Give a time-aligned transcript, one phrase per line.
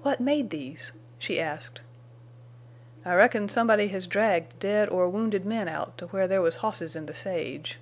[0.00, 1.82] "What made these?" she asked.
[3.04, 6.96] "I reckon somebody has dragged dead or wounded men out to where there was hosses
[6.96, 7.78] in the sage."